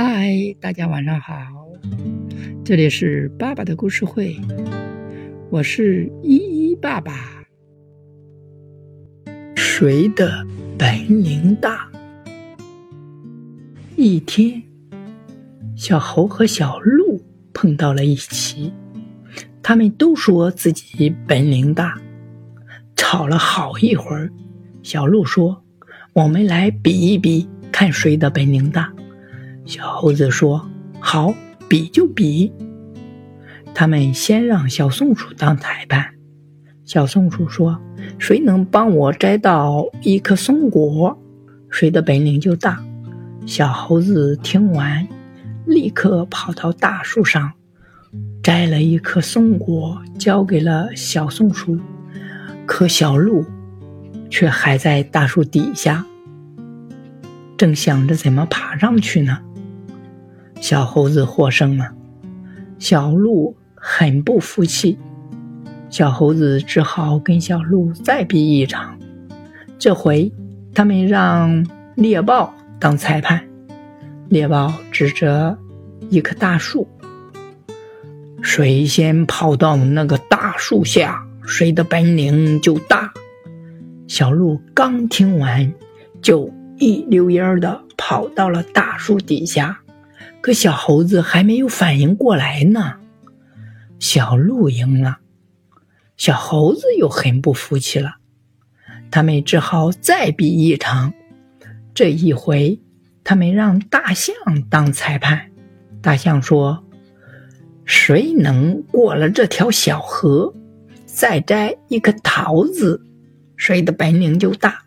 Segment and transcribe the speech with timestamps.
[0.00, 1.34] 嗨，大家晚上好，
[2.64, 4.36] 这里是爸爸的故事会，
[5.50, 7.12] 我是依依爸爸。
[9.56, 10.46] 谁的
[10.78, 11.90] 本领大？
[13.96, 14.62] 一天，
[15.74, 17.20] 小猴和小鹿
[17.52, 18.72] 碰到了一起，
[19.60, 22.00] 他们都说自己本领大，
[22.94, 24.30] 吵了好一会儿。
[24.80, 25.64] 小鹿说
[26.14, 28.92] ：“我们来比一比，看谁的本领大。”
[29.68, 30.66] 小猴子说
[30.98, 31.34] ：“好，
[31.68, 32.50] 比就比。”
[33.74, 36.14] 他们先让小松鼠当裁判。
[36.86, 37.78] 小松鼠说
[38.18, 41.16] ：“谁能帮我摘到一颗松果，
[41.68, 42.82] 谁的本领就大。”
[43.44, 45.06] 小猴子听完，
[45.66, 47.52] 立刻跑到大树上，
[48.42, 51.78] 摘了一颗松果，交给了小松鼠。
[52.64, 53.44] 可小鹿
[54.30, 56.06] 却还在大树底下，
[57.58, 59.40] 正想着怎么爬上去呢。
[60.60, 61.90] 小猴子获胜了，
[62.78, 64.98] 小鹿很不服气。
[65.88, 68.98] 小猴子只好跟小鹿再比一场。
[69.78, 70.30] 这回，
[70.74, 73.42] 他们让猎豹当裁判。
[74.28, 75.56] 猎豹指着
[76.10, 76.86] 一棵大树
[78.42, 83.10] ：“谁先跑到那个大树下，谁的本领就大。”
[84.06, 85.72] 小鹿刚听完，
[86.20, 89.80] 就一溜烟儿的跑到了大树底下。
[90.40, 92.96] 可小猴子还没有反应过来呢，
[93.98, 95.18] 小鹿赢了，
[96.16, 98.16] 小猴子又很不服气了，
[99.10, 101.12] 他们只好再比一场。
[101.92, 102.80] 这一回，
[103.24, 104.34] 他们让大象
[104.70, 105.50] 当裁判。
[106.00, 106.84] 大象说
[107.84, 110.54] ：“谁能过了这条小河，
[111.04, 113.02] 再摘一颗桃子，
[113.56, 114.84] 谁的本领就大。”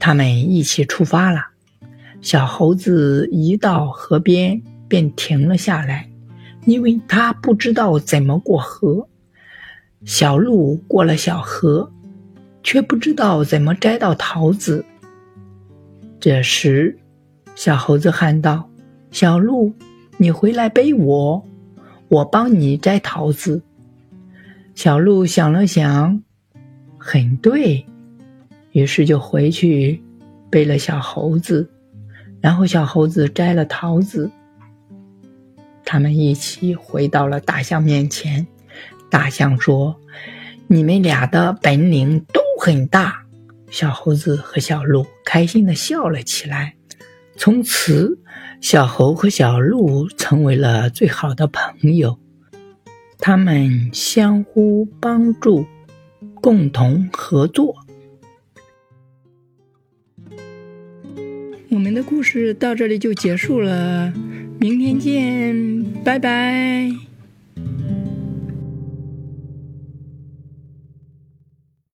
[0.00, 1.51] 他们一起出发了。
[2.22, 6.08] 小猴子一到河边便停了下来，
[6.64, 9.06] 因为他不知道怎么过河。
[10.04, 11.92] 小鹿过了小河，
[12.62, 14.84] 却不知道怎么摘到桃子。
[16.20, 16.96] 这时，
[17.56, 18.70] 小猴子喊道
[19.10, 19.72] ：“小鹿，
[20.16, 21.44] 你回来背我，
[22.08, 23.60] 我帮你摘桃子。”
[24.74, 26.22] 小鹿想了想，
[26.98, 27.84] 很对，
[28.70, 30.00] 于是就回去
[30.48, 31.68] 背了小猴子。
[32.42, 34.30] 然后小猴子摘了桃子，
[35.84, 38.46] 他们一起回到了大象面前。
[39.08, 39.96] 大象说
[40.66, 43.22] ：“你们俩的本领都很大。”
[43.70, 46.74] 小猴子和小鹿开心的笑了起来。
[47.36, 48.18] 从此，
[48.60, 52.18] 小猴和小鹿成为了最好的朋友。
[53.18, 55.64] 他们相互帮助，
[56.40, 57.76] 共同合作。
[61.72, 64.12] 我们的故事到这里就结束了，
[64.60, 67.11] 明天见，拜拜。